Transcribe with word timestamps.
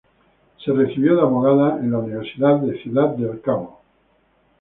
Se 0.65 0.71
recibió 0.73 1.13
de 1.15 1.21
abogado 1.21 1.77
en 1.77 1.91
la 1.91 1.99
Universidad 1.99 2.55
de 2.61 2.81
Ciudad 2.81 3.09
del 3.09 3.39
Cabo. 3.39 3.81